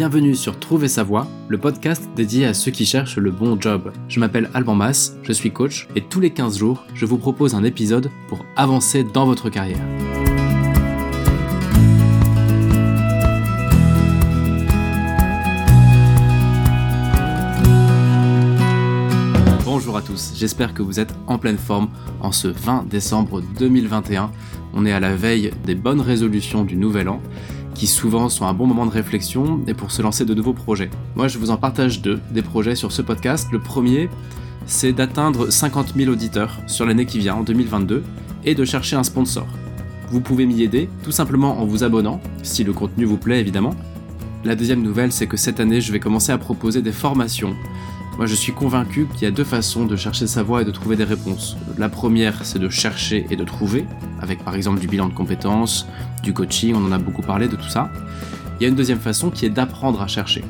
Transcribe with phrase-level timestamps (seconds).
[0.00, 3.92] Bienvenue sur Trouver sa voie, le podcast dédié à ceux qui cherchent le bon job.
[4.08, 7.54] Je m'appelle Alban Mas, je suis coach et tous les 15 jours, je vous propose
[7.54, 9.76] un épisode pour avancer dans votre carrière.
[19.66, 21.90] Bonjour à tous, j'espère que vous êtes en pleine forme
[22.22, 24.30] en ce 20 décembre 2021.
[24.72, 27.20] On est à la veille des bonnes résolutions du nouvel an
[27.74, 30.90] qui souvent sont un bon moment de réflexion et pour se lancer de nouveaux projets.
[31.14, 33.48] Moi, je vous en partage deux, des projets sur ce podcast.
[33.52, 34.08] Le premier,
[34.66, 38.02] c'est d'atteindre 50 000 auditeurs sur l'année qui vient, en 2022,
[38.44, 39.46] et de chercher un sponsor.
[40.10, 43.74] Vous pouvez m'y aider, tout simplement en vous abonnant, si le contenu vous plaît évidemment.
[44.44, 47.54] La deuxième nouvelle, c'est que cette année, je vais commencer à proposer des formations
[48.20, 50.70] moi, je suis convaincu qu'il y a deux façons de chercher sa voie et de
[50.70, 51.56] trouver des réponses.
[51.78, 53.86] La première, c'est de chercher et de trouver,
[54.20, 55.86] avec par exemple du bilan de compétences,
[56.22, 57.90] du coaching, on en a beaucoup parlé de tout ça.
[58.58, 60.44] Il y a une deuxième façon qui est d'apprendre à chercher.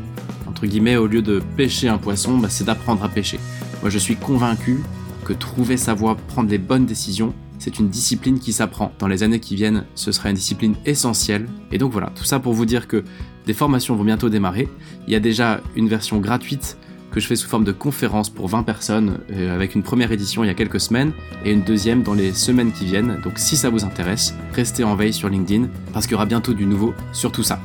[0.48, 3.38] Entre guillemets, au lieu de pêcher un poisson, bah, c'est d'apprendre à pêcher.
[3.82, 4.82] Moi, je suis convaincu
[5.24, 8.90] que trouver sa voie, prendre les bonnes décisions, c'est une discipline qui s'apprend.
[8.98, 11.46] Dans les années qui viennent, ce sera une discipline essentielle.
[11.70, 13.04] Et donc voilà, tout ça pour vous dire que
[13.46, 14.68] des formations vont bientôt démarrer.
[15.06, 16.76] Il y a déjà une version gratuite
[17.10, 20.44] que je fais sous forme de conférence pour 20 personnes, euh, avec une première édition
[20.44, 21.12] il y a quelques semaines
[21.44, 23.20] et une deuxième dans les semaines qui viennent.
[23.22, 26.54] Donc si ça vous intéresse, restez en veille sur LinkedIn parce qu'il y aura bientôt
[26.54, 27.60] du nouveau sur tout ça.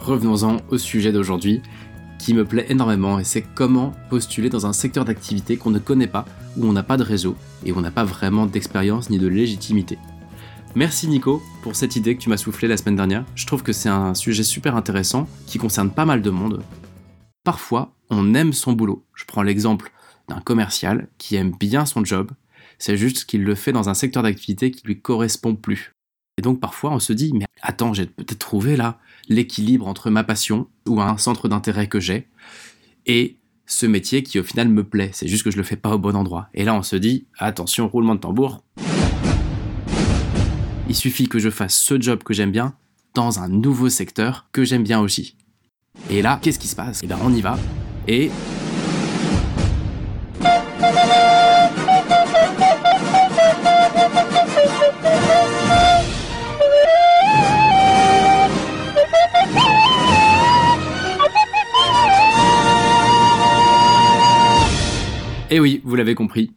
[0.00, 1.62] Revenons-en au sujet d'aujourd'hui
[2.18, 6.06] qui me plaît énormément et c'est comment postuler dans un secteur d'activité qu'on ne connaît
[6.06, 6.24] pas,
[6.56, 9.28] où on n'a pas de réseau et où on n'a pas vraiment d'expérience ni de
[9.28, 9.98] légitimité.
[10.74, 13.24] Merci Nico pour cette idée que tu m'as soufflé la semaine dernière.
[13.34, 16.62] Je trouve que c'est un sujet super intéressant qui concerne pas mal de monde.
[17.44, 19.04] Parfois, on aime son boulot.
[19.14, 19.92] Je prends l'exemple
[20.28, 22.30] d'un commercial qui aime bien son job,
[22.78, 25.92] c'est juste qu'il le fait dans un secteur d'activité qui lui correspond plus.
[26.38, 30.24] Et donc parfois on se dit, mais attends, j'ai peut-être trouvé là l'équilibre entre ma
[30.24, 32.28] passion ou un centre d'intérêt que j'ai
[33.06, 35.10] et ce métier qui au final me plaît.
[35.12, 36.48] C'est juste que je le fais pas au bon endroit.
[36.54, 38.64] Et là on se dit, attention, roulement de tambour.
[40.88, 42.74] Il suffit que je fasse ce job que j'aime bien
[43.14, 45.36] dans un nouveau secteur que j'aime bien aussi.
[46.10, 47.00] Et là, qu'est-ce qui se passe?
[47.02, 47.56] Eh bien, on y va.
[48.06, 48.30] Et...
[65.50, 66.50] Et oui, vous l'avez compris,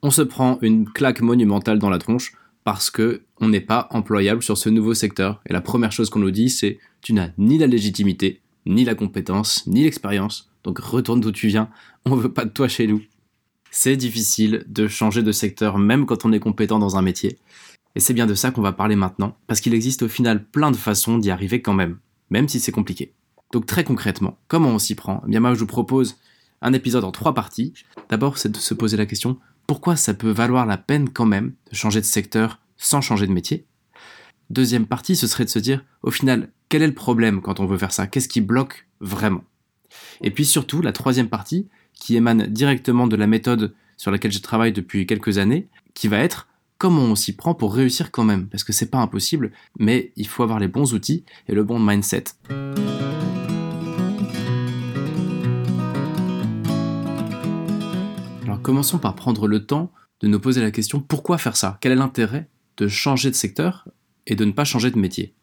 [0.00, 2.32] on se prend une claque monumentale dans la tronche
[2.64, 5.42] parce que on n'est pas employable sur ce nouveau secteur.
[5.46, 8.94] Et la première chose qu'on nous dit, c'est tu n'as ni la légitimité, ni la
[8.94, 10.50] compétence, ni l'expérience.
[10.68, 11.70] Donc retourne d'où tu viens,
[12.04, 13.00] on veut pas de toi chez nous.
[13.70, 17.38] C'est difficile de changer de secteur même quand on est compétent dans un métier.
[17.94, 20.70] Et c'est bien de ça qu'on va parler maintenant, parce qu'il existe au final plein
[20.70, 21.96] de façons d'y arriver quand même,
[22.28, 23.14] même si c'est compliqué.
[23.50, 25.22] Donc très concrètement, comment on s'y prend?
[25.24, 26.18] Eh Bien moi je vous propose
[26.60, 27.72] un épisode en trois parties.
[28.10, 31.54] D'abord c'est de se poser la question, pourquoi ça peut valoir la peine quand même
[31.70, 33.64] de changer de secteur sans changer de métier?
[34.50, 37.64] Deuxième partie, ce serait de se dire, au final, quel est le problème quand on
[37.64, 38.06] veut faire ça?
[38.06, 39.44] Qu'est-ce qui bloque vraiment?
[40.20, 44.40] Et puis surtout, la troisième partie, qui émane directement de la méthode sur laquelle je
[44.40, 46.48] travaille depuis quelques années, qui va être
[46.78, 50.28] comment on s'y prend pour réussir quand même, parce que c'est pas impossible, mais il
[50.28, 52.24] faut avoir les bons outils et le bon mindset.
[58.44, 61.78] Alors commençons par prendre le temps de nous poser la question pourquoi faire ça?
[61.80, 63.88] Quel est l'intérêt de changer de secteur
[64.26, 65.34] et de ne pas changer de métier?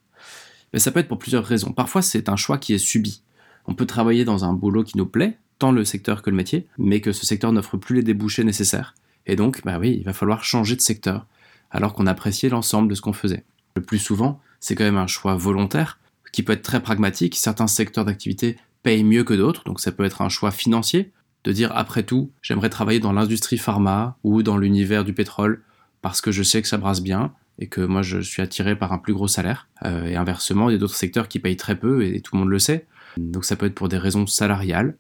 [0.71, 1.71] Mais ça peut être pour plusieurs raisons.
[1.71, 3.23] Parfois, c'est un choix qui est subi.
[3.67, 6.67] On peut travailler dans un boulot qui nous plaît, tant le secteur que le métier,
[6.77, 8.95] mais que ce secteur n'offre plus les débouchés nécessaires.
[9.25, 11.25] Et donc, bah oui, il va falloir changer de secteur,
[11.71, 13.43] alors qu'on appréciait l'ensemble de ce qu'on faisait.
[13.75, 15.99] Le plus souvent, c'est quand même un choix volontaire,
[16.31, 17.35] qui peut être très pragmatique.
[17.35, 21.11] Certains secteurs d'activité payent mieux que d'autres, donc ça peut être un choix financier,
[21.43, 25.63] de dire après tout, j'aimerais travailler dans l'industrie pharma ou dans l'univers du pétrole,
[26.01, 28.91] parce que je sais que ça brasse bien, et que moi je suis attiré par
[28.93, 29.67] un plus gros salaire.
[29.85, 32.41] Euh, et inversement, il y a d'autres secteurs qui payent très peu et, tout le
[32.41, 32.85] monde le sait.
[33.17, 34.97] Donc ça peut être pour des raisons salariales.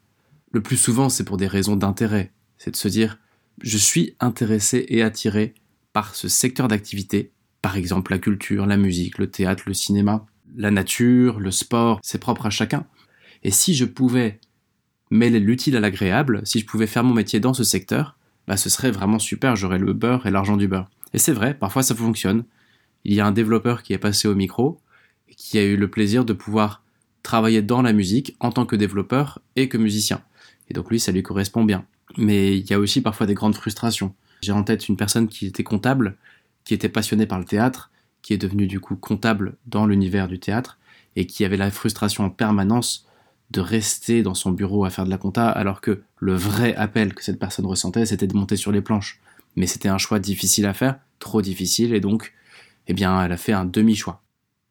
[0.51, 2.31] Le plus souvent, c'est pour des raisons d'intérêt.
[2.57, 3.19] C'est de se dire,
[3.61, 5.53] je suis intéressé et attiré
[5.93, 7.31] par ce secteur d'activité,
[7.61, 10.25] par exemple la culture, la musique, le théâtre, le cinéma,
[10.55, 12.85] la nature, le sport, c'est propre à chacun.
[13.43, 14.39] Et si je pouvais
[15.11, 18.69] mêler l'utile à l'agréable, si je pouvais faire mon métier dans ce secteur, bah ce
[18.69, 20.89] serait vraiment super, j'aurais le beurre et l'argent du beurre.
[21.13, 22.45] Et c'est vrai, parfois ça fonctionne.
[23.03, 24.79] Il y a un développeur qui est passé au micro
[25.29, 26.83] et qui a eu le plaisir de pouvoir
[27.25, 30.21] travailler dans la musique en tant que développeur et que musicien.
[30.69, 31.85] Et donc lui, ça lui correspond bien.
[32.17, 34.13] Mais il y a aussi parfois des grandes frustrations.
[34.41, 36.17] J'ai en tête une personne qui était comptable,
[36.63, 37.91] qui était passionnée par le théâtre,
[38.21, 40.77] qui est devenue du coup comptable dans l'univers du théâtre
[41.15, 43.07] et qui avait la frustration en permanence
[43.51, 47.13] de rester dans son bureau à faire de la compta alors que le vrai appel
[47.13, 49.19] que cette personne ressentait c'était de monter sur les planches.
[49.55, 52.33] Mais c'était un choix difficile à faire, trop difficile et donc
[52.87, 54.21] eh bien elle a fait un demi-choix.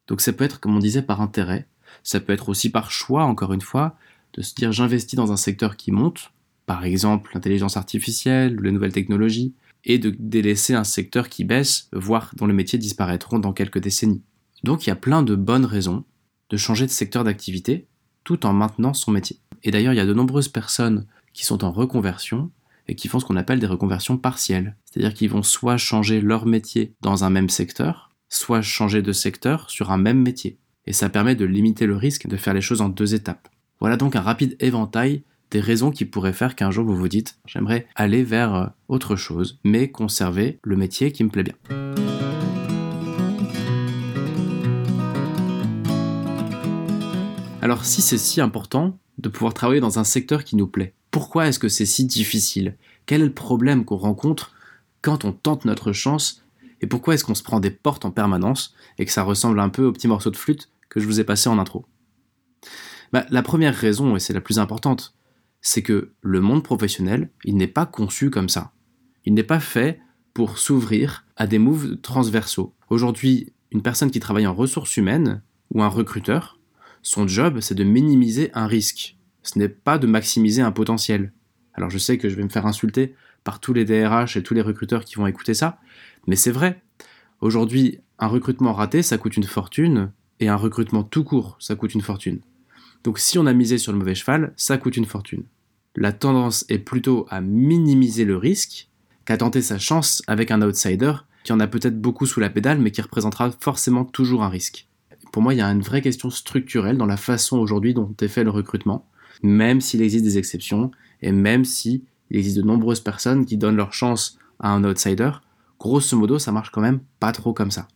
[0.09, 1.67] Donc ça peut être comme on disait par intérêt,
[2.05, 3.97] ça peut être aussi par choix encore une fois
[4.35, 6.33] de se dire j'investis dans un secteur qui monte,
[6.67, 9.55] par exemple l'intelligence artificielle, les nouvelles technologies,
[9.85, 14.23] et de délaisser un secteur qui baisse, voire dont les métiers disparaîtront dans quelques décennies.
[14.63, 16.05] Donc il y a plein de bonnes raisons
[16.51, 17.87] de changer de secteur d'activité
[18.23, 19.39] tout en maintenant son métier.
[19.63, 22.51] Et d'ailleurs, il y a de nombreuses personnes qui sont en reconversion
[22.89, 24.77] et qui font ce qu'on appelle des reconversions partielles.
[24.85, 29.71] C'est-à-dire qu'ils vont soit changer leur métier dans un même secteur, soit changer de secteur
[29.71, 30.59] sur un même métier.
[30.87, 33.49] Et ça permet de limiter le risque de faire les choses en deux étapes.
[33.81, 37.39] Voilà donc un rapide éventail des raisons qui pourraient faire qu'un jour vous vous dites
[37.47, 41.55] j'aimerais aller vers euh, autre chose, mais conserver le métier qui me plaît bien.
[47.63, 51.47] Alors si c'est si important de pouvoir travailler dans un secteur qui nous plaît, pourquoi
[51.47, 52.77] est-ce que c'est si difficile?
[53.07, 54.55] Quel est le problème qu'on rencontre
[55.01, 56.45] quand on tente notre chance?
[56.81, 59.71] Et pourquoi est-ce qu'on se prend des portes en permanence et que ça ressemble un
[59.71, 61.85] peu au petit morceau de flûte que je vous ai passé en intro
[63.13, 65.17] bah, La première raison, et c'est la plus importante,
[65.61, 68.71] c'est que le monde professionnel, il n'est pas conçu comme ça.
[69.25, 69.99] Il n'est pas fait
[70.35, 72.75] pour s'ouvrir à des moves transversaux.
[72.91, 75.43] Aujourd'hui, une personne qui travaille en ressources humaines
[75.73, 76.61] ou un recruteur,
[77.03, 79.17] son job, c'est de minimiser un risque.
[79.43, 81.33] Ce n'est pas de maximiser un potentiel.
[81.73, 84.55] Alors je sais que je vais me faire insulter par tous les DRH et tous
[84.55, 85.81] les recruteurs qui vont écouter ça,
[86.29, 86.83] mais c'est vrai.
[87.41, 91.95] Aujourd'hui, un recrutement raté, ça coûte une fortune, et un recrutement tout court, ça coûte
[91.95, 92.41] une fortune.
[93.03, 95.45] Donc si on a misé sur le mauvais cheval, ça coûte une fortune.
[95.97, 98.89] La tendance est plutôt à minimiser le risque
[99.25, 101.13] qu'à tenter sa chance avec un outsider
[101.45, 104.89] qui en a peut-être beaucoup sous la pédale, mais qui représentera forcément toujours un risque
[105.35, 108.29] pour moi, il y a une vraie question structurelle dans la façon aujourd'hui dont est
[108.29, 109.05] fait le recrutement,
[109.43, 110.93] même s'il existe des exceptions,
[111.23, 115.33] et même s'il existe de nombreuses personnes qui donnent leur chance à un outsider,
[115.81, 117.89] grosso modo, ça marche quand même pas trop comme ça.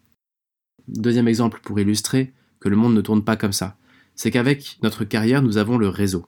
[0.88, 3.76] Deuxième exemple pour illustrer que le monde ne tourne pas comme ça,
[4.14, 6.26] c'est qu'avec notre carrière, nous avons le réseau.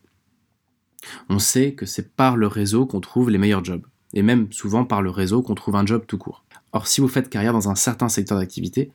[1.28, 4.84] On sait que c'est par le réseau qu'on trouve les meilleurs jobs, et même souvent
[4.84, 6.44] par le réseau qu'on trouve un job tout court.
[6.72, 8.92] Or, si vous faites carrière dans un certain secteur d'activité,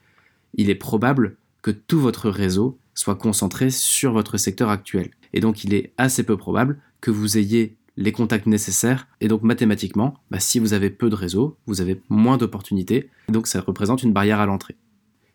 [0.53, 5.09] il est probable que tout votre réseau soit concentré sur votre secteur actuel.
[5.33, 9.07] Et donc il est assez peu probable que vous ayez les contacts nécessaires.
[9.19, 13.09] Et donc mathématiquement, bah, si vous avez peu de réseau, vous avez moins d'opportunités.
[13.29, 14.75] Donc ça représente une barrière à l'entrée.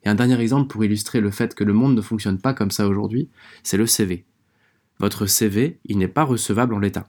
[0.05, 2.71] Et un dernier exemple pour illustrer le fait que le monde ne fonctionne pas comme
[2.71, 3.29] ça aujourd'hui,
[3.63, 4.25] c'est le CV.
[4.99, 7.09] Votre CV, il n'est pas recevable en l'état.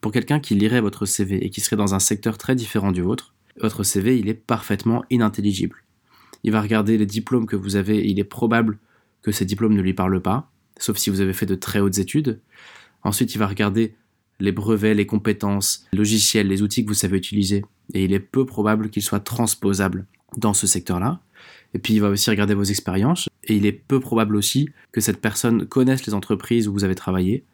[0.00, 3.02] Pour quelqu'un qui lirait votre CV et qui serait dans un secteur très différent du
[3.02, 5.82] vôtre, votre CV, il est parfaitement inintelligible
[6.44, 8.78] il va regarder les diplômes que vous avez, et il est probable
[9.22, 11.98] que ces diplômes ne lui parlent pas, sauf si vous avez fait de très hautes
[11.98, 12.40] études.
[13.04, 13.94] Ensuite, il va regarder
[14.40, 17.64] les brevets, les compétences, les logiciels, les outils que vous savez utiliser,
[17.94, 20.06] et il est peu probable qu'ils soient transposables
[20.36, 21.20] dans ce secteur-là.
[21.74, 25.00] Et puis il va aussi regarder vos expériences, et il est peu probable aussi que
[25.00, 27.44] cette personne connaisse les entreprises où vous avez travaillé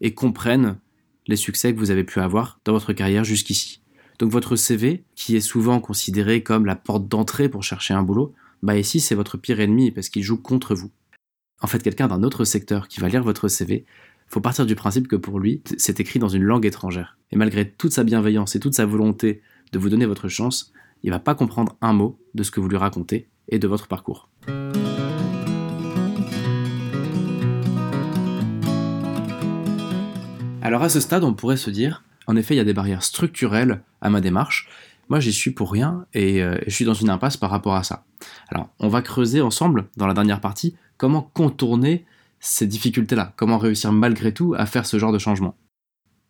[0.00, 0.78] et comprenne
[1.26, 3.80] les succès que vous avez pu avoir dans votre carrière jusqu'ici.
[4.18, 8.34] Donc votre CV, qui est souvent considéré comme la porte d'entrée pour chercher un boulot,
[8.62, 10.90] bah ici c'est votre pire ennemi parce qu'il joue contre vous.
[11.60, 13.84] En fait, quelqu'un d'un autre secteur qui va lire votre CV,
[14.28, 17.18] faut partir du principe que pour lui, c'est écrit dans une langue étrangère.
[17.30, 21.10] Et malgré toute sa bienveillance et toute sa volonté de vous donner votre chance, il
[21.10, 24.28] va pas comprendre un mot de ce que vous lui racontez et de votre parcours.
[30.62, 33.02] Alors à ce stade, on pourrait se dire, en effet, il y a des barrières
[33.02, 34.68] structurelles à ma démarche.
[35.08, 37.82] Moi, j'y suis pour rien et, euh, je suis dans une impasse par rapport à
[37.82, 38.04] ça.
[38.48, 42.04] Alors, on va creuser ensemble, dans la dernière partie, comment contourner
[42.40, 45.56] ces difficultés-là, comment réussir malgré tout à faire ce genre de changement?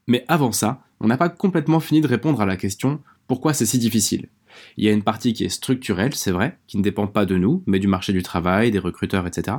[0.07, 3.67] Mais avant ça, on n'a pas complètement fini de répondre à la question pourquoi c'est
[3.67, 4.29] si difficile?
[4.77, 7.37] Il y a une partie qui est structurelle, c'est vrai, qui ne dépend pas de
[7.37, 9.59] nous, mais du marché du travail, des recruteurs, etc.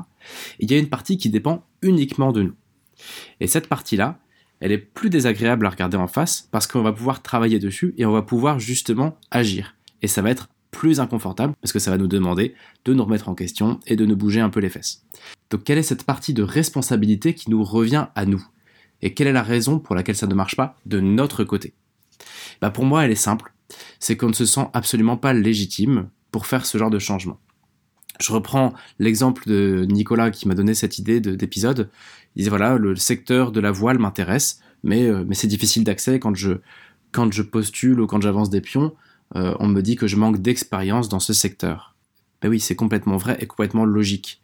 [0.59, 2.55] Et il y a une partie qui dépend uniquement de nous.
[3.39, 4.19] Et cette partie-là,
[4.59, 8.05] elle est plus désagréable à regarder en face parce qu'on va pouvoir travailler dessus et
[8.05, 9.75] on va pouvoir justement agir.
[10.01, 12.53] Et ça va être plus inconfortable parce que ça va nous demander
[12.85, 15.05] de nous remettre en question et de nous bouger un peu les fesses.
[15.49, 18.45] Donc quelle est cette partie de responsabilité qui nous revient à nous?
[19.01, 21.73] Et quelle est la raison pour laquelle ça ne marche pas de notre côté?
[22.61, 23.53] Bah Pour moi, elle est simple.
[23.99, 27.39] C'est qu'on ne se sent absolument pas légitime pour faire ce genre de changement.
[28.19, 31.89] Je reprends l'exemple de Nicolas qui m'a donné cette idée d'épisode.
[32.35, 36.35] Il disait voilà, le secteur de la voile m'intéresse, mais, euh, c'est difficile d'accès quand
[36.35, 36.53] je,
[37.11, 38.93] quand je postule ou quand j'avance des pions.
[39.35, 41.95] Euh, on me dit que je manque d'expérience dans ce secteur.
[42.41, 44.41] Ben oui, c'est complètement vrai et complètement logique.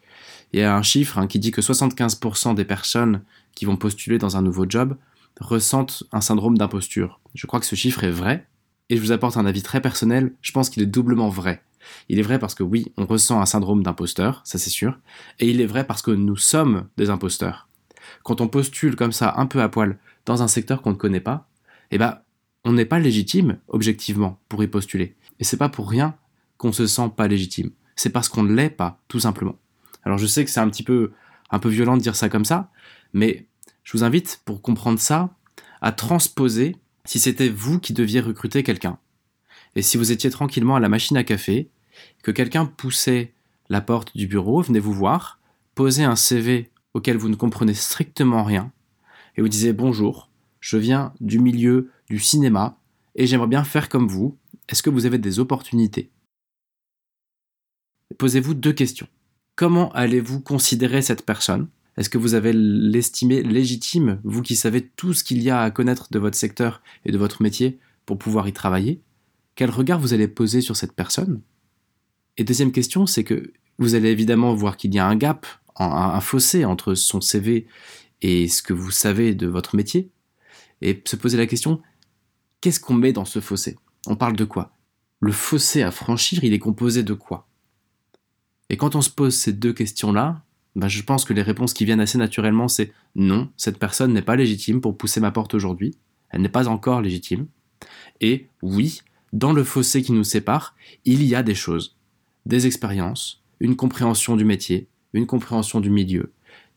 [0.53, 3.22] Il y a un chiffre hein, qui dit que 75% des personnes
[3.55, 4.96] qui vont postuler dans un nouveau job
[5.39, 7.20] ressentent un syndrome d'imposture.
[7.34, 8.48] Je crois que ce chiffre est vrai,
[8.89, 11.63] et je vous apporte un avis très personnel, je pense qu'il est doublement vrai.
[12.10, 14.98] Il est vrai parce que oui, on ressent un syndrome d'imposteur, ça c'est sûr,
[15.39, 17.68] et il est vrai parce que nous sommes des imposteurs.
[18.24, 21.20] Quand on postule comme ça, un peu à poil, dans un secteur qu'on ne connaît
[21.20, 21.48] pas,
[21.92, 22.20] eh ben,
[22.63, 25.15] on n'est pas légitime, objectivement, pour y postuler.
[25.39, 26.15] Et c'est pas pour rien
[26.58, 27.72] qu'on se sent pas légitime.
[27.96, 29.56] C'est parce qu'on ne l'est pas, tout simplement.
[30.04, 31.12] Alors je sais que c'est un petit peu,
[31.51, 32.72] un peu violent de dire ça comme ça,
[33.13, 33.48] mais
[33.84, 35.30] je vous invite, pour comprendre ça,
[35.82, 39.00] à transposer si c'était vous qui deviez recruter quelqu'un.
[39.75, 41.69] Et si vous étiez tranquillement à la machine à café,
[42.24, 43.33] que quelqu'un poussait
[43.69, 45.39] la porte du bureau, venait vous voir,
[45.75, 48.71] posait un CV auquel vous ne comprenez strictement rien,
[49.35, 52.77] et vous disait bonjour, je viens du milieu du cinéma,
[53.15, 54.38] et j'aimerais bien faire comme vous,
[54.69, 56.09] est-ce que vous avez des opportunités?
[58.17, 59.07] Posez-vous deux questions.
[59.55, 61.67] Comment allez-vous considérer cette personne?
[61.97, 65.71] Est-ce que vous avez l'estimé légitime, vous qui savez tout ce qu'il y a à
[65.71, 69.01] connaître de votre secteur et de votre métier pour pouvoir y travailler?
[69.55, 71.41] Quel regard vous allez poser sur cette personne?
[72.37, 75.45] Et deuxième question, c'est que vous allez évidemment voir qu'il y a un gap,
[75.77, 77.65] un, fossé entre son CV
[78.21, 80.09] et ce que vous savez de votre métier,
[80.81, 81.81] et se poser la question,
[82.59, 83.77] qu'est-ce qu'on met dans ce fossé?
[84.07, 84.73] On parle de quoi?
[85.21, 87.47] Le fossé à franchir, il est composé de quoi?
[88.69, 90.44] Et quand on se pose ces deux questions-là,
[90.75, 94.22] bah, je pense que les réponses qui viennent assez naturellement, c'est non, cette personne n'est
[94.22, 95.96] pas légitime pour pousser ma porte aujourd'hui,
[96.29, 97.48] elle n'est pas encore légitime,
[98.22, 99.01] et oui,
[99.34, 101.98] dans le fossé qui nous sépare, il y a des choses,
[102.46, 106.34] des expériences, une compréhension du métier, une compréhension du milieu,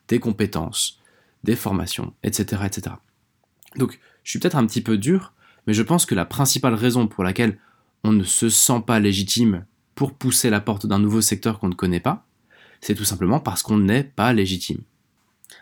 [0.07, 0.99] des compétences,
[1.43, 2.63] des formations, etc.
[2.65, 2.95] etc.
[3.75, 5.33] Donc, je suis peut-être un petit peu dur,
[5.67, 7.57] mais je pense que la principale raison pour laquelle
[8.03, 9.65] on ne se sent pas légitime
[9.95, 12.25] pour pousser la porte d'un nouveau secteur qu'on ne connaît pas,
[12.81, 14.81] c'est tout simplement parce qu'on n'est pas légitime.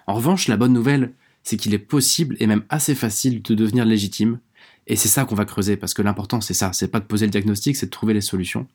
[0.05, 3.85] En revanche, la bonne nouvelle, c'est qu'il est possible et même assez facile de devenir
[3.85, 4.39] légitime,
[4.87, 7.25] et c'est ça qu'on va creuser, parce que l'important c'est ça, c'est pas de poser
[7.25, 8.67] le diagnostic, c'est de trouver les solutions.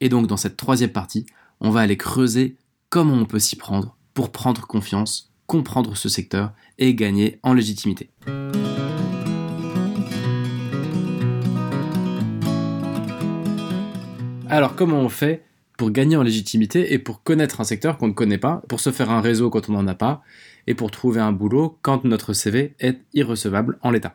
[0.00, 1.26] Et donc dans cette troisième partie,
[1.60, 2.56] on va aller creuser
[2.90, 8.10] comment on peut s'y prendre pour prendre confiance, comprendre ce secteur et gagner en légitimité.
[14.48, 15.44] Alors comment on fait
[15.76, 18.92] pour gagner en légitimité et pour connaître un secteur qu'on ne connaît pas, pour se
[18.92, 20.22] faire un réseau quand on n'en a pas,
[20.66, 24.14] et pour trouver un boulot quand notre CV est irrecevable en l'état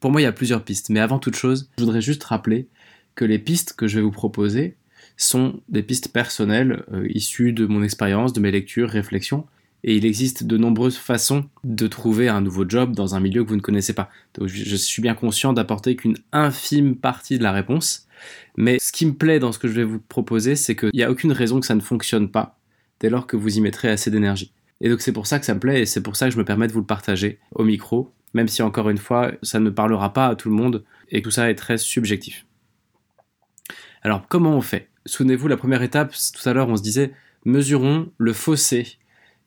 [0.00, 2.68] Pour moi, il y a plusieurs pistes, mais avant toute chose, je voudrais juste rappeler
[3.14, 4.76] que les pistes que je vais vous proposer
[5.16, 9.46] sont des pistes personnelles euh, issues de mon expérience, de mes lectures, réflexions,
[9.84, 13.48] et il existe de nombreuses façons de trouver un nouveau job dans un milieu que
[13.48, 14.10] vous ne connaissez pas.
[14.34, 18.05] Donc je suis bien conscient d'apporter qu'une infime partie de la réponse,
[18.56, 21.02] mais ce qui me plaît dans ce que je vais vous proposer, c'est qu'il n'y
[21.02, 22.58] a aucune raison que ça ne fonctionne pas
[23.00, 24.52] dès lors que vous y mettrez assez d'énergie.
[24.80, 26.38] Et donc c'est pour ça que ça me plaît et c'est pour ça que je
[26.38, 29.70] me permets de vous le partager au micro, même si encore une fois, ça ne
[29.70, 32.46] parlera pas à tout le monde et tout ça est très subjectif.
[34.02, 34.88] Alors comment on fait?
[35.06, 37.12] Souvenez-vous, la première étape, tout à l'heure on se disait,
[37.44, 38.98] mesurons le fossé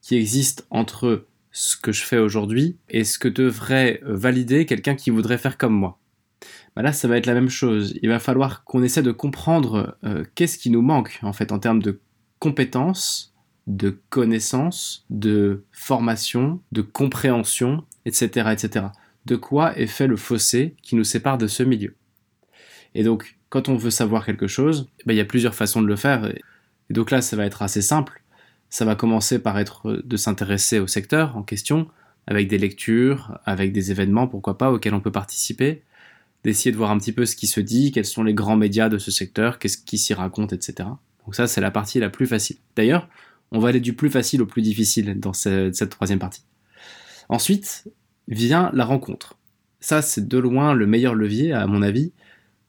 [0.02, 5.10] qui existe entre ce que je fais aujourd'hui et ce que devrait valider quelqu'un qui
[5.10, 6.00] voudrait faire comme moi.
[6.80, 8.00] Bah là, ça va être la même chose.
[8.02, 11.60] Il va falloir qu'on essaie de comprendre euh, qu'est-ce qui nous manque en fait en
[11.60, 12.00] termes de
[12.40, 13.36] compétences,
[13.68, 18.86] de connaissances, de formation, de compréhension, etc., etc.
[19.26, 21.98] De quoi est fait le fossé qui nous sépare de ce milieu?
[22.96, 25.88] Et donc, quand on veut savoir quelque chose, bah, il y a plusieurs façons de
[25.88, 26.28] le faire.
[26.28, 28.24] Et donc là, ça va être assez simple.
[28.70, 31.90] Ça va commencer par être de s'intéresser au secteur en question,
[32.26, 35.84] avec des lectures, avec des événements, pourquoi pas, auxquels on peut participer,
[36.44, 38.90] d'essayer de voir un petit peu ce qui se dit, quels sont les grands médias
[38.90, 40.90] de ce secteur, qu'est-ce qui s'y raconte, etc.
[41.26, 42.58] Donc ça, c'est la partie la plus facile.
[42.76, 43.08] D'ailleurs,
[43.52, 46.44] on va aller du plus facile au plus difficile dans cette, troisième partie.
[47.30, 47.86] Ensuite,
[48.28, 49.38] vient la rencontre.
[49.80, 52.12] Ça, c'est de loin le meilleur levier, à mon avis,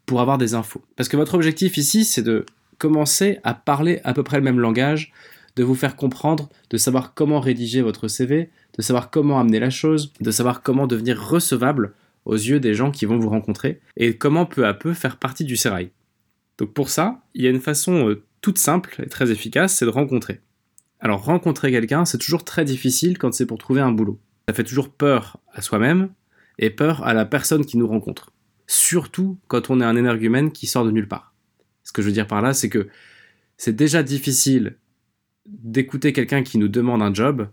[0.06, 0.82] pour avoir des infos.
[0.96, 2.46] Parce que votre objectif ici, c'est de
[2.78, 5.12] commencer à parler à peu près le même langage,
[5.56, 9.70] de vous faire comprendre, de savoir comment rédiger votre CV, de savoir comment amener la
[9.70, 11.92] chose, de savoir comment devenir recevable
[12.24, 15.44] aux yeux des gens qui vont vous rencontrer, et comment peu à peu faire partie
[15.44, 15.90] du sérail.
[16.58, 19.86] Donc pour ça, il y a une façon euh, toute simple et très efficace, c'est
[19.86, 20.40] de rencontrer.
[21.00, 24.20] Alors rencontrer quelqu'un, c'est toujours très difficile quand c'est pour trouver un boulot.
[24.48, 26.10] Ça fait toujours peur à soi-même
[26.58, 28.32] et peur à la personne qui nous rencontre.
[28.66, 31.34] Surtout quand on est un énergumène qui sort de nulle part.
[31.84, 32.88] Ce que je veux dire par là, c'est que
[33.56, 34.76] c'est déjà difficile
[35.46, 37.48] d'écouter quelqu'un qui nous demande un job,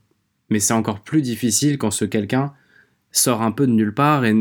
[0.49, 2.53] mais c'est encore plus difficile quand ce quelqu'un
[3.17, 4.33] sort un peu de nulle part et,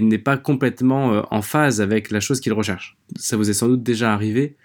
[0.00, 2.96] n'est pas complètement euh, en phase avec la chose qu'il recherche.
[3.16, 4.56] Ça vous est sans doute déjà arrivé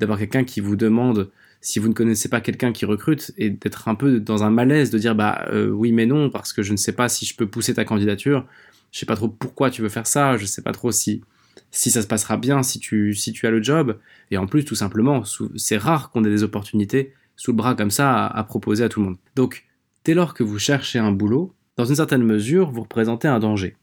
[0.00, 3.86] d'avoir quelqu'un qui vous demande si vous ne connaissez pas quelqu'un qui recrute et d'être
[3.88, 6.72] un peu dans un malaise de dire bah euh, oui mais non parce que je
[6.72, 8.44] ne sais pas si je peux pousser ta candidature,
[8.90, 11.22] je sais pas trop pourquoi tu veux faire ça, je sais pas trop si
[11.70, 13.98] si ça se passera bien, si tu si tu as le job
[14.32, 15.22] et en plus tout simplement
[15.54, 18.88] c'est rare qu'on ait des opportunités sous le bras comme ça à, à proposer à
[18.88, 19.18] tout le monde.
[19.36, 19.64] Donc
[20.04, 23.76] dès lors que vous cherchez un boulot, dans une certaine mesure vous représentez un danger.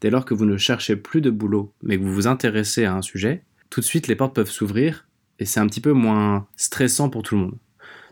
[0.00, 2.94] Dès lors que vous ne cherchez plus de boulot mais que vous vous intéressez à
[2.94, 5.06] un sujet, tout de suite les portes peuvent s'ouvrir
[5.38, 7.58] et c'est un petit peu moins stressant pour tout le monde.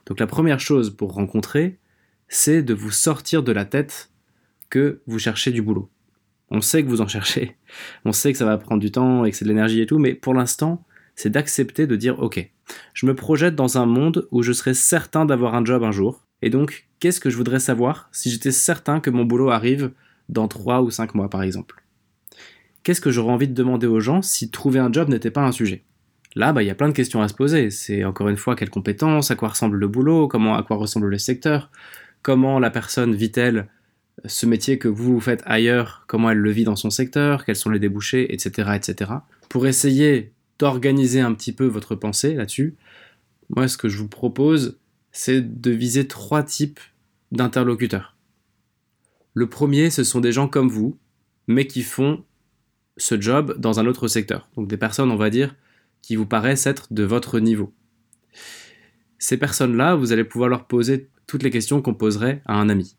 [0.07, 1.79] Donc la première chose pour rencontrer,
[2.29, 4.11] c'est de vous sortir de la tête
[4.71, 5.91] que vous cherchez du boulot.
[6.51, 7.57] On sait que vous en cherchez,
[8.05, 9.99] on sait que ça va prendre du temps et que c'est de l'énergie et tout,
[9.99, 10.85] mais pour l'instant,
[11.17, 12.51] c'est d'accepter de dire ok,
[12.93, 16.24] je me projette dans un monde où je serai certain d'avoir un job un jour,
[16.45, 19.93] et donc qu'est-ce que je voudrais savoir si j'étais certain que mon boulot arrive
[20.29, 21.83] dans 3 ou 5 mois par exemple?
[22.83, 25.53] Qu'est-ce que j'aurais envie de demander aux gens si trouver un job n'était pas un
[25.53, 25.85] sujet?
[26.35, 27.71] Là, bah, il y a plein de questions à se poser.
[27.71, 31.09] C'est encore une fois quelles compétences, à quoi ressemble le boulot, comment, à quoi ressemble
[31.09, 31.71] le secteur,
[32.21, 33.69] comment la personne vit-elle
[34.27, 37.71] ce métier que vous faites ailleurs, comment elle le vit dans son secteur, quels sont
[37.71, 39.13] les débouchés, etc., etc.
[39.49, 42.77] Pour essayer d'organiser un petit peu votre pensée là-dessus,
[43.49, 44.79] moi, ce que je vous propose,
[45.15, 46.81] c'est de viser trois types
[47.31, 48.17] d'interlocuteurs.
[49.33, 50.99] Le premier, ce sont des gens comme vous,
[51.47, 52.25] mais qui font
[52.97, 54.49] ce job dans un autre secteur.
[54.57, 55.55] Donc des personnes, on va dire,
[56.03, 57.73] qui vous paraissent être de votre niveau.
[59.19, 62.97] Ces personnes-là, vous allez pouvoir leur poser toutes les questions qu'on poserait à un ami.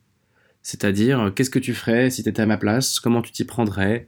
[0.62, 3.00] C'est-à-dire, euh, qu'est-ce que tu ferais si tu étais à ma place?
[3.00, 4.08] Comment tu t'y prendrais?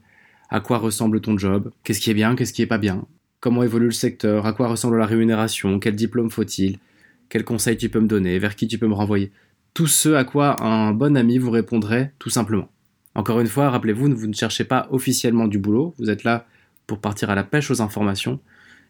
[0.49, 1.71] À quoi ressemble ton job?
[1.83, 2.35] Qu'est-ce qui est bien?
[2.35, 3.05] Qu'est-ce qui est pas bien?
[3.41, 4.45] Comment évolue le secteur?
[4.45, 5.79] À quoi ressemble la rémunération?
[5.79, 6.79] Quel diplôme faut-il?
[7.29, 9.31] Quels conseils tu peux me donner Vers qui tu peux me renvoyer
[9.73, 12.69] Tout ce à quoi un bon ami vous répondrait tout simplement.
[13.15, 16.45] Encore une fois, rappelez-vous, vous ne cherchez pas officiellement du boulot, vous êtes là
[16.85, 18.39] pour partir à la pêche aux informations,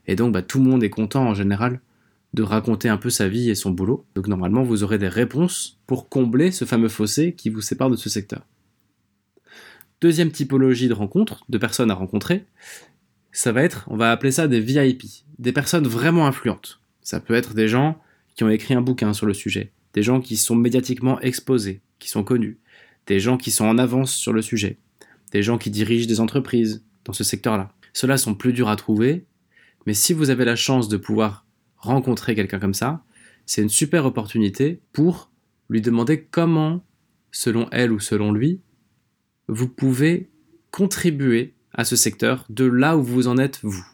[0.07, 1.81] et donc, bah, tout le monde est content en général
[2.33, 4.05] de raconter un peu sa vie et son boulot.
[4.15, 7.95] Donc normalement, vous aurez des réponses pour combler ce fameux fossé qui vous sépare de
[7.95, 8.45] ce secteur.
[10.01, 12.45] Deuxième typologie de rencontres, de personnes à rencontrer,
[13.31, 15.03] ça va être, on va appeler ça des VIP,
[15.39, 16.79] des personnes vraiment influentes.
[17.01, 17.99] Ça peut être des gens
[18.37, 22.07] qui ont écrit un bouquin sur le sujet, des gens qui sont médiatiquement exposés, qui
[22.07, 22.59] sont connus,
[23.05, 24.77] des gens qui sont en avance sur le sujet,
[25.33, 27.73] des gens qui dirigent des entreprises dans ce secteur-là.
[27.91, 29.25] Ceux-là sont plus durs à trouver
[29.87, 31.45] mais si vous avez la chance de pouvoir
[31.77, 33.03] rencontrer quelqu'un comme ça,
[33.45, 35.31] c'est une super opportunité pour
[35.69, 36.83] lui demander comment,
[37.31, 38.59] selon elle ou selon lui,
[39.47, 40.29] vous pouvez
[40.71, 43.85] contribuer à ce secteur de là où vous en êtes vous.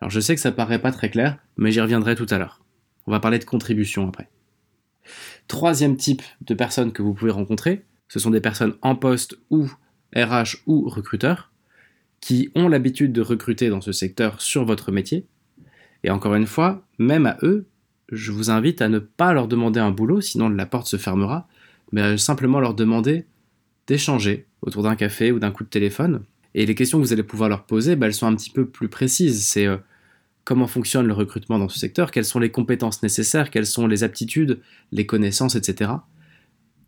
[0.00, 2.61] Alors je sais que ça paraît pas très clair, mais j'y reviendrai tout à l'heure.
[3.06, 4.28] On va parler de contribution après.
[5.48, 9.70] Troisième type de personnes que vous pouvez rencontrer, ce sont des personnes en poste ou
[10.14, 11.50] RH ou recruteurs
[12.20, 15.26] qui ont l'habitude de recruter dans ce secteur sur votre métier.
[16.04, 17.66] Et encore une fois, même à eux,
[18.10, 21.48] je vous invite à ne pas leur demander un boulot, sinon la porte se fermera,
[21.90, 23.26] mais à simplement leur demander
[23.86, 26.22] d'échanger autour d'un café ou d'un coup de téléphone.
[26.54, 28.66] Et les questions que vous allez pouvoir leur poser, bah, elles sont un petit peu
[28.66, 29.46] plus précises.
[29.46, 29.78] C'est euh,
[30.44, 34.04] comment fonctionne le recrutement dans ce secteur, quelles sont les compétences nécessaires, quelles sont les
[34.04, 35.92] aptitudes, les connaissances, etc.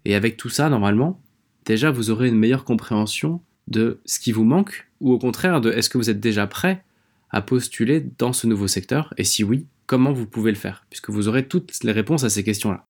[0.04, 1.20] Et avec tout ça, normalement,
[1.64, 5.70] déjà vous aurez une meilleure compréhension de ce qui vous manque ou au contraire de
[5.70, 6.84] est-ce que vous êtes déjà prêt
[7.30, 11.10] à postuler dans ce nouveau secteur et si oui, comment vous pouvez le faire puisque
[11.10, 12.86] vous aurez toutes les réponses à ces questions-là.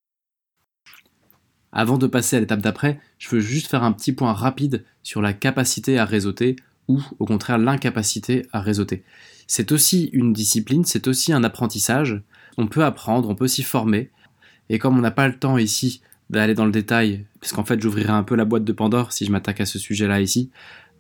[1.73, 5.21] Avant de passer à l'étape d'après, je veux juste faire un petit point rapide sur
[5.21, 9.03] la capacité à réseauter ou au contraire l'incapacité à réseauter.
[9.47, 12.23] C'est aussi une discipline, c'est aussi un apprentissage.
[12.57, 14.11] On peut apprendre, on peut s'y former.
[14.69, 17.81] Et comme on n'a pas le temps ici d'aller dans le détail, parce qu'en fait
[17.81, 20.51] j'ouvrirai un peu la boîte de Pandore si je m'attaque à ce sujet-là ici.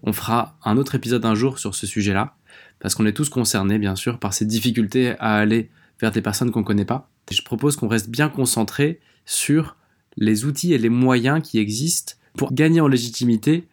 [0.02, 2.36] On fera un autre épisode un jour sur ce sujet-là,
[2.78, 6.50] parce qu'on est tous concernés bien sûr par ces difficultés à aller vers des personnes
[6.50, 7.08] qu'on ne connaît pas.
[7.30, 9.76] Je propose qu'on reste bien concentré sur
[10.16, 13.66] les outils et les moyens qui existent pour gagner en légitimité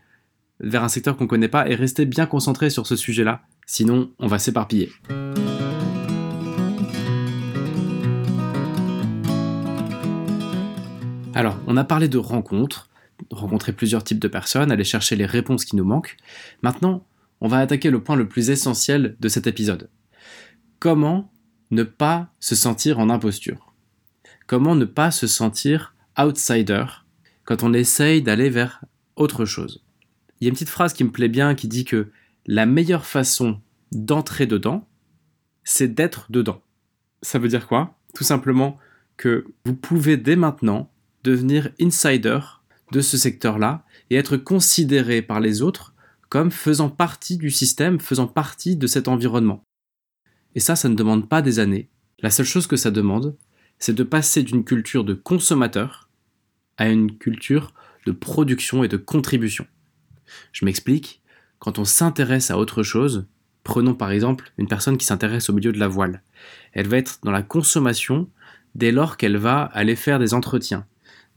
[0.61, 4.11] vers un secteur qu'on ne connaît pas et rester bien concentré sur ce sujet-là, sinon
[4.19, 4.91] on va s'éparpiller.
[11.33, 12.89] Alors, on a parlé de rencontres,
[13.29, 16.17] rencontrer plusieurs types de personnes, aller chercher les réponses qui nous manquent.
[16.61, 17.05] Maintenant,
[17.39, 19.89] on va attaquer le point le plus essentiel de cet épisode.
[20.79, 21.31] Comment
[21.71, 23.73] ne pas se sentir en imposture?
[24.45, 26.85] Comment ne pas se sentir outsider
[27.45, 28.83] quand on essaye d'aller vers
[29.15, 29.83] autre chose?
[30.39, 32.11] Il y a une petite phrase qui me plaît bien qui dit que
[32.45, 34.87] la meilleure façon d'entrer dedans,
[35.63, 36.61] c'est d'être dedans.
[37.21, 37.97] Ça veut dire quoi?
[38.15, 38.77] Tout simplement
[39.17, 40.91] que vous pouvez dès maintenant
[41.23, 42.39] devenir insider
[42.91, 45.93] de ce secteur-là et être considéré par les autres
[46.29, 49.63] comme faisant partie du système, faisant partie de cet environnement.
[50.55, 51.89] Et ça, ça ne demande pas des années,
[52.21, 53.35] La seule chose que ça demande,
[53.79, 56.09] c'est de passer d'une culture de consommateur
[56.77, 57.73] à une culture
[58.05, 59.65] de production et de contribution.
[60.51, 61.20] Je m'explique,
[61.61, 63.27] quand on s'intéresse à autre chose,
[63.63, 66.23] prenons par exemple une personne qui s'intéresse au milieu de la voile.
[66.73, 68.27] Elle va être dans la consommation
[68.73, 70.87] dès lors qu'elle va aller faire des entretiens,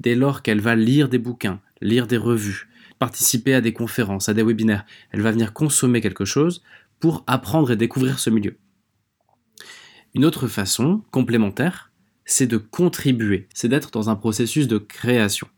[0.01, 4.35] dès lors qu'elle va lire des bouquins, lire des revues, participer à des conférences, à
[4.35, 4.87] des webinaires.
[5.11, 6.63] Elle va venir consommer quelque chose
[7.01, 8.57] pour apprendre et découvrir ce milieu.
[10.15, 11.93] Une autre façon, complémentaire,
[12.25, 15.49] c'est de contribuer, c'est d'être dans un processus de création.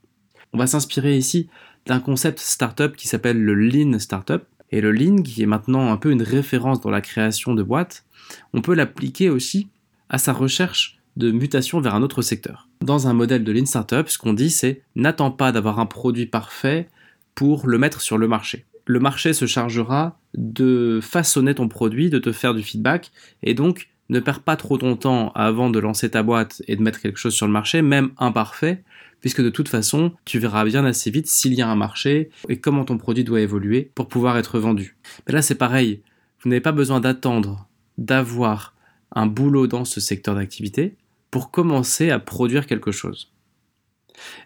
[0.53, 1.49] On va s'inspirer ici
[1.87, 4.43] d'un concept startup qui s'appelle le Lean Startup.
[4.71, 8.05] Et le Lean, qui est maintenant un peu une référence dans la création de boîtes,
[8.53, 9.69] on peut l'appliquer aussi
[10.09, 12.69] à sa recherche de mutation vers un autre secteur.
[12.83, 16.27] Dans un modèle de Lean Startup, ce qu'on dit c'est n'attends pas d'avoir un produit
[16.27, 16.89] parfait
[17.35, 18.67] pour le mettre sur le marché.
[18.85, 23.11] Le marché se chargera de façonner ton produit, de te faire du feedback,
[23.43, 26.83] et donc ne perds pas trop ton temps avant de lancer ta boîte et de
[26.83, 28.85] mettre quelque chose sur le marché, même imparfait,
[29.27, 32.61] puisque de toute façon, tu verras bien assez vite s'il y a un marché et
[32.61, 34.97] comment ton produit doit évoluer pour pouvoir être vendu.
[35.27, 36.01] Mais là, c'est pareil.
[36.39, 38.77] Vous n'avez pas besoin d'attendre d'avoir
[39.11, 40.97] un boulot dans ce secteur d'activité
[41.33, 43.33] pour commencer à produire quelque chose.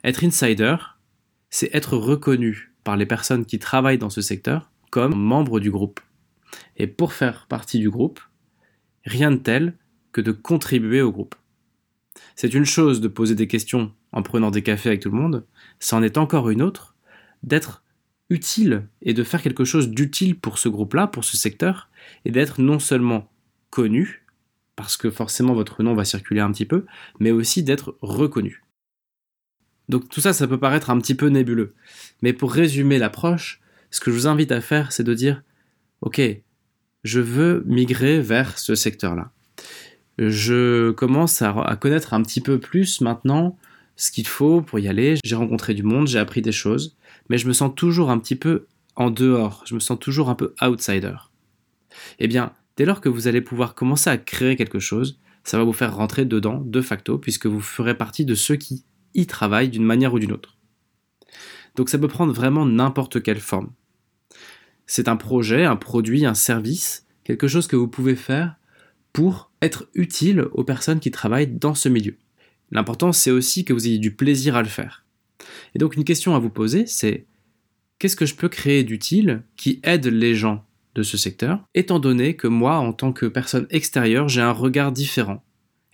[0.02, 0.76] Être insider,
[1.50, 6.00] c'est être reconnu par les personnes qui travaillent dans ce secteur comme membre du groupe.
[6.78, 8.20] Et pour faire partie du groupe,
[9.04, 9.74] rien de tel
[10.12, 11.34] que de contribuer au groupe.
[12.40, 15.44] C'est une chose de poser des questions en prenant des cafés avec tout le monde,
[15.78, 16.96] c'en est encore une autre
[17.42, 17.84] d'être
[18.30, 21.90] utile et de faire quelque chose d'utile pour ce groupe-là, pour ce secteur,
[22.24, 23.30] et d'être non seulement
[23.68, 24.24] connu,
[24.74, 26.86] parce que forcément votre nom va circuler un petit peu,
[27.18, 28.64] mais aussi d'être reconnu.
[29.90, 31.74] Donc tout ça, ça peut paraître un petit peu nébuleux.
[32.22, 35.42] Mais pour résumer l'approche, ce que je vous invite à faire, c'est de dire,
[36.00, 36.22] OK,
[37.04, 39.30] je veux migrer vers ce secteur-là.
[40.18, 43.56] Je commence à, connaître un petit peu plus maintenant
[43.96, 45.16] ce qu'il faut pour y aller.
[45.24, 46.96] J'ai rencontré du monde, j'ai appris des choses,
[47.28, 50.34] mais je me sens toujours un petit peu en dehors, je me sens toujours un
[50.34, 51.16] peu outsider.
[52.18, 55.64] Eh bien, dès lors que vous allez pouvoir commencer à créer quelque chose, ça va
[55.64, 59.70] vous faire rentrer dedans de facto, puisque vous ferez partie de ceux qui y travaillent
[59.70, 60.58] d'une manière ou d'une autre.
[61.76, 63.70] Donc ça peut prendre vraiment n'importe quelle forme.
[64.86, 68.56] C'est un projet, un produit, un service, quelque chose que vous pouvez faire
[69.12, 72.16] pour être utile aux personnes qui travaillent dans ce milieu.
[72.70, 75.04] L'important, c'est aussi que vous ayez du plaisir à le faire.
[75.74, 77.26] Et donc une question à vous poser, c'est
[77.98, 82.34] qu'est-ce que je peux créer d'utile qui aide les gens de ce secteur, étant donné
[82.34, 85.44] que moi, en tant que personne extérieure, j'ai un regard différent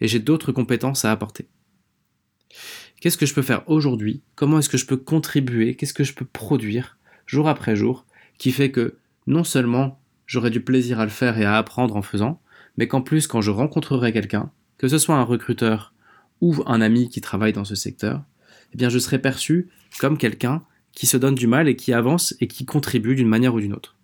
[0.01, 1.49] et j'ai d'autres compétences à apporter?
[3.01, 4.23] Qu'est-ce que je peux faire aujourd'hui?
[4.35, 5.75] Comment est-ce que je peux contribuer?
[5.75, 8.07] Qu'est-ce que je peux produire jour après jour
[8.39, 12.03] qui fait que non seulement j'aurai du plaisir à le faire et à apprendre en
[12.03, 12.41] faisant,
[12.77, 15.95] mais qu'en plus quand je rencontrerai quelqu'un, que ce soit un recruteur
[16.41, 18.23] ou un ami qui travaille dans ce secteur,
[18.73, 20.63] eh bien je serai perçu comme quelqu'un
[20.93, 23.75] qui se donne du mal et qui avance et qui contribue d'une manière ou d'une
[23.75, 23.97] autre.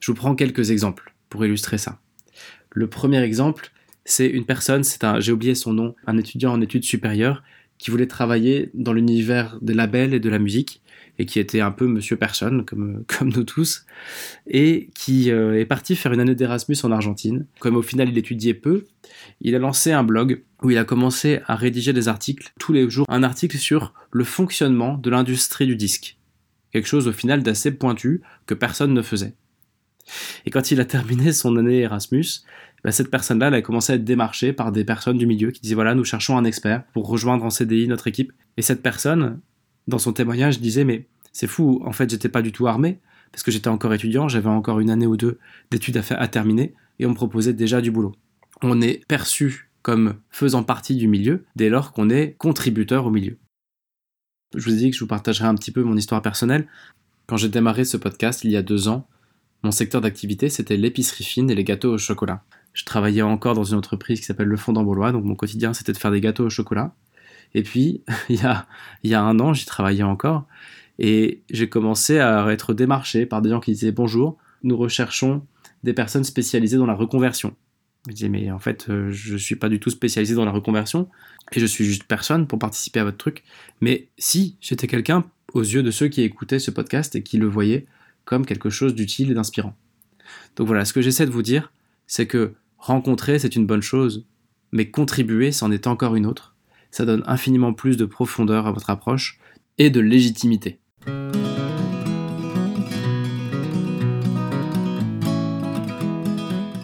[0.00, 2.00] Je vous prends quelques exemples pour illustrer ça.
[2.70, 3.70] Le premier exemple,
[4.04, 7.42] c'est une personne, c'est un, j'ai oublié son nom, un étudiant en études supérieures
[7.78, 10.82] qui voulait travailler dans l'univers des labels et de la musique
[11.18, 13.86] et qui était un peu Monsieur Personne, comme, comme nous tous,
[14.46, 17.46] et qui euh, est parti faire une année d'Erasmus en Argentine.
[17.58, 18.84] Comme au final il étudiait peu,
[19.40, 22.88] il a lancé un blog où il a commencé à rédiger des articles tous les
[22.88, 26.18] jours, un article sur le fonctionnement de l'industrie du disque.
[26.72, 29.34] Quelque chose au final d'assez pointu que personne ne faisait.
[30.44, 32.42] Et quand il a terminé son année Erasmus,
[32.82, 35.74] bah, cette personne-là, a commencé à être démarchée par des personnes du milieu qui disaient
[35.74, 38.32] voilà, nous cherchons un expert pour rejoindre en CDI notre équipe.
[38.56, 39.40] Et cette personne,
[39.90, 42.98] dans son témoignage, disait mais c'est fou, en fait, j'étais pas du tout armé
[43.32, 45.38] parce que j'étais encore étudiant, j'avais encore une année ou deux
[45.70, 48.12] d'études à, faire, à terminer et on me proposait déjà du boulot.
[48.62, 53.38] On est perçu comme faisant partie du milieu dès lors qu'on est contributeur au milieu.
[54.56, 56.66] Je vous ai dit que je vous partagerai un petit peu mon histoire personnelle.
[57.26, 59.06] Quand j'ai démarré ce podcast il y a deux ans,
[59.62, 62.42] mon secteur d'activité c'était l'épicerie fine et les gâteaux au chocolat.
[62.72, 65.92] Je travaillais encore dans une entreprise qui s'appelle Le Fond d'Ambolois, donc mon quotidien c'était
[65.92, 66.94] de faire des gâteaux au chocolat.
[67.54, 68.40] Et puis, il
[69.04, 70.46] y a, un an, j'y travaillais encore.
[70.98, 75.42] Et j'ai commencé à être démarché par des gens qui disaient bonjour, nous recherchons
[75.82, 77.56] des personnes spécialisées dans la reconversion.
[78.06, 81.08] Je disais mais en fait euh, je suis pas du tout spécialisé dans la reconversion
[81.52, 83.44] et je suis juste personne pour participer à votre truc.
[83.80, 87.46] Mais si j'étais quelqu'un aux yeux de ceux qui écoutaient ce podcast et qui le
[87.46, 87.86] voyaient
[88.24, 89.74] comme quelque chose d'utile et d'inspirant.
[90.56, 91.72] Donc voilà, ce que j'essaie de vous dire,
[92.06, 94.26] c'est que rencontrer c'est une bonne chose,
[94.72, 96.54] mais contribuer c'en est encore une autre
[96.90, 99.38] ça donne infiniment plus de profondeur à votre approche
[99.78, 100.80] et de légitimité.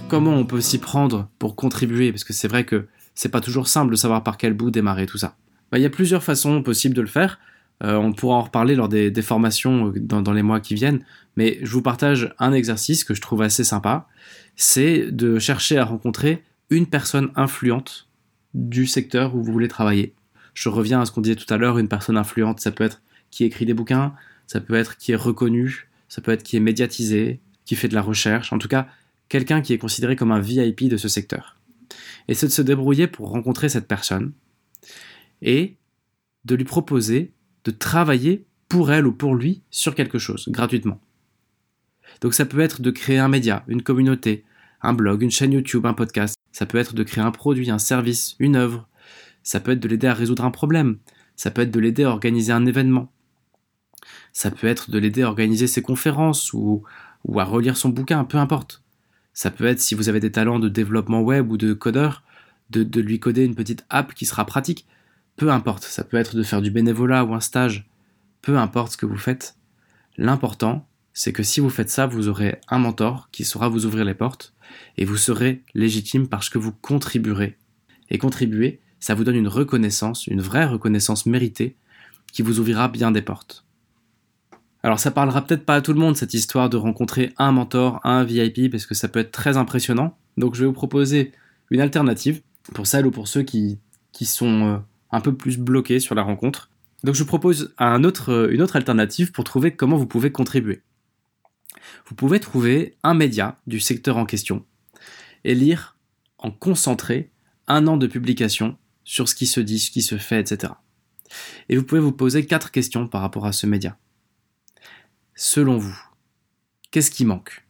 [0.08, 3.68] comment on peut s'y prendre pour contribuer, parce que c'est vrai que c'est pas toujours
[3.68, 5.36] simple de savoir par quel bout démarrer tout ça.
[5.70, 7.38] Bah, il y a plusieurs façons possibles de le faire.
[7.82, 11.00] Euh, on pourra en reparler lors des, formations euh, dans, les mois qui viennent,
[11.36, 14.06] mais je vous partage un exercice que je trouve assez sympa.
[14.54, 18.05] C'est de chercher à rencontrer une personne influente
[18.56, 20.14] du secteur où vous voulez travailler.
[20.54, 23.02] Je reviens à ce qu'on disait tout à l'heure, une personne influente, ça peut être
[23.30, 24.14] qui écrit des bouquins,
[24.46, 27.94] ça peut être qui est reconnu, ça peut être qui est médiatisé, qui fait de
[27.94, 28.88] la recherche, en tout cas
[29.28, 31.56] quelqu'un qui est considéré comme un VIP de ce secteur.
[32.28, 34.32] Et c'est de se débrouiller pour rencontrer cette personne
[35.42, 35.76] et
[36.44, 37.32] de lui proposer
[37.64, 41.00] de travailler pour elle ou pour lui sur quelque chose, gratuitement.
[42.22, 44.44] Donc ça peut être de créer un média, une communauté,
[44.86, 46.36] un blog, une chaîne YouTube, un podcast.
[46.52, 48.88] Ça peut être de créer un produit, un service, une œuvre.
[49.42, 50.98] Ça peut être de l'aider à résoudre un problème.
[51.34, 53.12] Ça peut être de l'aider à organiser un événement.
[54.32, 56.84] Ça peut être de l'aider à organiser ses conférences ou,
[57.36, 58.82] à relire son bouquin, peu importe.
[59.32, 62.22] Ça peut être, si vous avez des talents de développement web ou de codeur,
[62.70, 64.86] de, de lui coder une petite app qui sera pratique.
[65.36, 67.90] Peu importe, ça peut être de faire du bénévolat ou un stage.
[68.40, 69.56] Peu importe ce que vous faites.
[70.16, 74.04] L'important, c'est que si vous faites ça, vous aurez un mentor qui saura vous ouvrir
[74.04, 74.52] les portes
[74.98, 77.56] et vous serez légitime parce que vous contribuerez.
[78.10, 81.74] Et contribuer, ça vous donne une reconnaissance, une vraie reconnaissance méritée
[82.34, 83.64] qui vous ouvrira bien des portes.
[84.82, 87.98] Alors ça parlera peut-être pas à tout le monde cette histoire de rencontrer un mentor,
[88.04, 90.18] un VIP, parce que ça peut être très impressionnant.
[90.36, 91.32] Donc je vais vous proposer
[91.70, 92.42] une alternative
[92.74, 93.78] pour celles ou pour ceux qui,
[94.20, 94.76] sont euh,
[95.12, 96.68] un peu plus bloqués sur la rencontre.
[97.04, 100.82] Donc je vous propose une autre alternative pour trouver comment vous pouvez contribuer.
[102.06, 104.64] Vous pouvez trouver un média du secteur en question
[105.44, 105.96] et lire
[106.38, 107.30] en concentré
[107.66, 110.72] un an de publication sur ce qui se dit, ce qui se fait, etc.
[111.68, 113.98] Et vous pouvez vous poser quatre questions par rapport à ce média.
[115.34, 115.96] Selon vous,
[116.90, 117.66] qu'est-ce qui manque?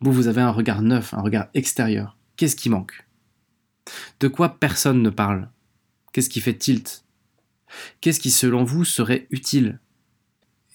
[0.00, 2.16] Vous, vous avez un regard neuf, un regard extérieur.
[2.36, 3.06] Qu'est-ce qui manque?
[4.20, 5.50] De quoi personne ne parle?
[6.12, 7.04] Qu'est-ce qui fait tilt?
[8.00, 9.78] Qu'est-ce qui, selon vous, serait utile?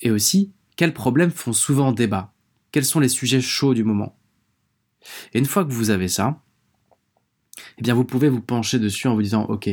[0.01, 2.34] Et aussi, quels problèmes font souvent débat?
[2.75, 4.17] Quels sont les sujets chauds du moment.
[5.31, 6.41] Et une fois que vous avez ça,
[7.77, 9.69] eh bien vous pouvez vous pencher dessus en vous disant OK,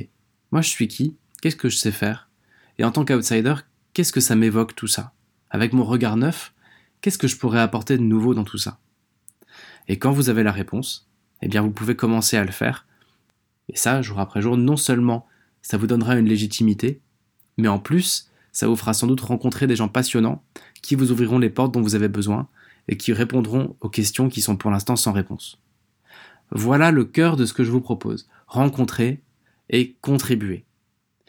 [0.52, 1.16] moi je suis qui?
[1.40, 2.30] Qu'est-ce que je sais faire?
[2.78, 3.54] Et en tant qu'outsider,
[3.92, 5.14] qu'est-ce que ça m'évoque tout ça?
[5.50, 6.54] Avec mon regard neuf,
[7.00, 8.78] qu'est-ce que je pourrais apporter de nouveau dans tout ça?
[9.88, 11.10] Et quand vous avez la réponse,
[11.42, 12.86] eh bien vous pouvez commencer à le faire.
[13.68, 15.26] Et ça, jour après jour, non seulement
[15.60, 17.00] ça vous donnera une légitimité,
[17.56, 20.44] mais en plus, ça vous fera sans doute rencontrer des gens passionnants
[20.82, 22.48] qui vous ouvriront les portes dont vous avez besoin
[22.88, 25.60] et qui répondront aux questions qui sont pour l'instant sans réponse.
[26.50, 28.28] Voilà le cœur de ce que je vous propose.
[28.46, 29.22] Rencontrer
[29.70, 30.64] et contribuer.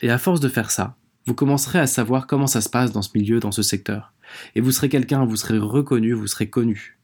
[0.01, 3.01] Et à force de faire ça, vous commencerez à savoir comment ça se passe dans
[3.01, 4.13] ce milieu, dans ce secteur.
[4.55, 6.99] Et vous serez quelqu'un, vous serez reconnu, vous serez connu.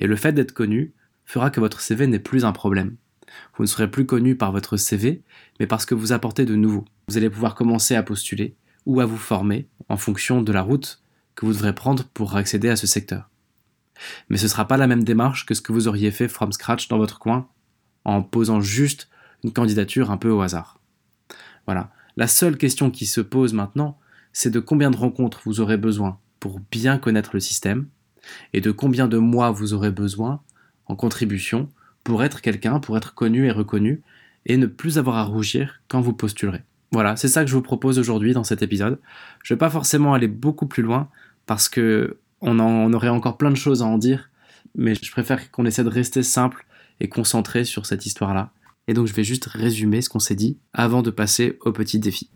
[0.00, 0.94] Et le fait d'être connu
[1.26, 2.96] fera que votre CV n'est plus un problème.
[3.56, 5.22] Vous ne serez plus connu par votre CV,
[5.60, 6.84] mais parce que vous apportez de nouveau.
[7.08, 8.56] Vous allez pouvoir commencer à postuler
[8.86, 11.02] ou à vous former en fonction de la route
[11.34, 13.28] que vous devrez prendre pour accéder à ce secteur.
[14.28, 16.52] Mais ce ne sera pas la même démarche que ce que vous auriez fait from
[16.52, 17.48] scratch dans votre coin
[18.04, 19.08] en posant juste
[19.42, 20.80] une candidature un peu au hasard.
[21.66, 21.90] Voilà.
[22.16, 23.98] La seule question qui se pose maintenant,
[24.32, 27.86] c'est de combien de rencontres vous aurez besoin pour bien connaître le système
[28.52, 30.42] et de combien de mois vous aurez besoin
[30.86, 31.68] en contribution
[32.02, 34.02] pour être quelqu'un, pour être connu et reconnu
[34.46, 36.62] et ne plus avoir à rougir quand vous postulerez.
[36.92, 39.00] Voilà, c'est ça que je vous propose aujourd'hui dans cet épisode.
[39.42, 41.08] Je ne vais pas forcément aller beaucoup plus loin
[41.46, 44.30] parce que on, en, aurait encore plein de choses à en dire,
[44.76, 46.66] mais je préfère qu'on essaie de rester simple
[47.00, 48.52] et concentré sur cette histoire-là.
[48.86, 51.98] Et donc je vais juste résumer ce qu'on s'est dit avant de passer au petit
[51.98, 52.30] défi.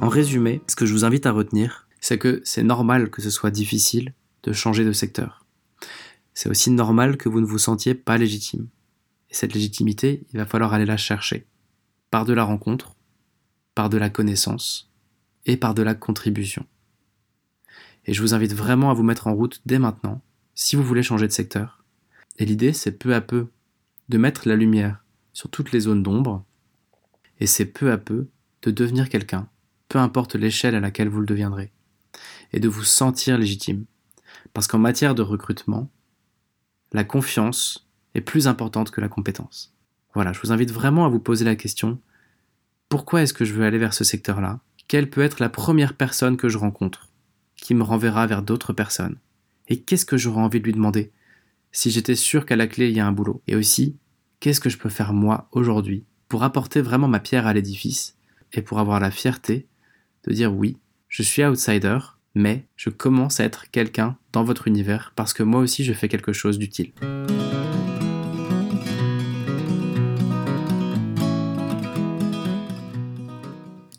[0.00, 3.30] En résumé, ce que je vous invite à retenir, c'est que c'est normal que ce
[3.30, 4.14] soit difficile
[4.44, 5.44] de changer de secteur.
[6.34, 8.68] C'est aussi normal que vous ne vous sentiez pas légitime.
[9.30, 11.46] Et cette légitimité, il va falloir aller la chercher.
[12.10, 12.94] Par de la rencontre,
[13.74, 14.90] par de la connaissance
[15.46, 16.66] et par de la contribution.
[18.06, 20.20] Et je vous invite vraiment à vous mettre en route dès maintenant,
[20.54, 21.84] si vous voulez changer de secteur.
[22.38, 23.48] Et l'idée, c'est peu à peu
[24.08, 26.44] de mettre la lumière sur toutes les zones d'ombre,
[27.40, 28.28] et c'est peu à peu
[28.62, 29.48] de devenir quelqu'un,
[29.88, 31.72] peu importe l'échelle à laquelle vous le deviendrez,
[32.52, 33.84] et de vous sentir légitime.
[34.52, 35.90] Parce qu'en matière de recrutement,
[36.92, 39.74] la confiance est plus importante que la compétence.
[40.14, 41.98] Voilà, je vous invite vraiment à vous poser la question,
[42.92, 44.60] pourquoi est-ce que je veux aller vers ce secteur-là?
[44.86, 47.08] Quelle peut être la première personne que je rencontre?
[47.56, 49.16] Qui me renverra vers d'autres personnes?
[49.68, 51.10] Et qu'est-ce que j'aurais envie de lui demander?
[51.70, 53.96] Si j'étais sûr qu'à la clé il y a un boulot Et aussi,
[54.40, 58.18] qu'est-ce que je peux faire moi aujourd'hui pour apporter vraiment ma pierre à l'édifice
[58.52, 59.66] et pour avoir la fierté
[60.28, 60.76] de dire oui,
[61.08, 61.96] je suis outsider,
[62.34, 66.10] mais je commence à être quelqu'un dans votre univers parce que moi aussi je fais
[66.10, 66.92] quelque chose d'utile.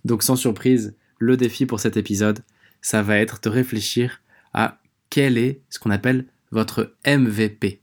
[0.05, 2.39] Donc sans surprise, le défi pour cet épisode,
[2.81, 4.21] ça va être de réfléchir
[4.53, 7.81] à quel est ce qu'on appelle votre MVP.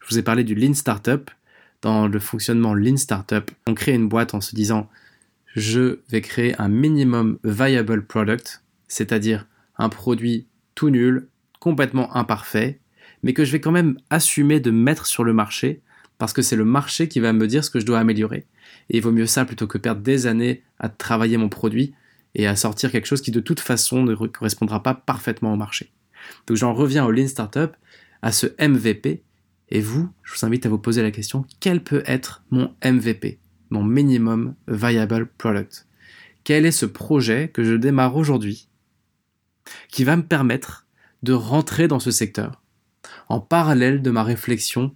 [0.00, 1.30] Je vous ai parlé du Lean Startup.
[1.80, 4.88] Dans le fonctionnement Lean Startup, on crée une boîte en se disant
[5.54, 9.46] je vais créer un minimum viable product, c'est-à-dire
[9.76, 11.28] un produit tout nul,
[11.60, 12.80] complètement imparfait,
[13.22, 15.82] mais que je vais quand même assumer de mettre sur le marché
[16.22, 18.46] parce que c'est le marché qui va me dire ce que je dois améliorer.
[18.90, 21.94] Et il vaut mieux ça plutôt que perdre des années à travailler mon produit
[22.36, 25.90] et à sortir quelque chose qui de toute façon ne correspondra pas parfaitement au marché.
[26.46, 27.72] Donc j'en reviens au Lean Startup,
[28.22, 29.24] à ce MVP,
[29.70, 33.40] et vous, je vous invite à vous poser la question, quel peut être mon MVP,
[33.70, 35.88] mon minimum viable product?
[36.44, 38.68] Quel est ce projet que je démarre aujourd'hui
[39.88, 40.86] qui va me permettre
[41.24, 42.62] de rentrer dans ce secteur?
[43.28, 44.94] En parallèle de ma réflexion,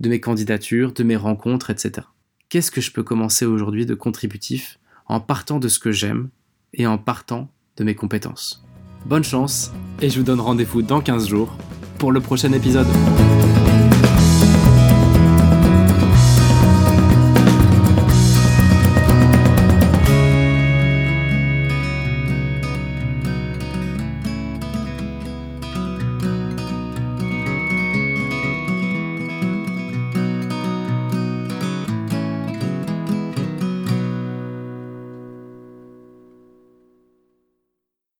[0.00, 2.06] de mes candidatures, de mes rencontres, etc.
[2.48, 6.28] Qu'est-ce que je peux commencer aujourd'hui de contributif en partant de ce que j'aime
[6.72, 8.64] et en partant de mes compétences?
[9.06, 11.56] Bonne chance et je vous donne rendez-vous dans 15 jours
[11.98, 12.86] pour le prochain épisode.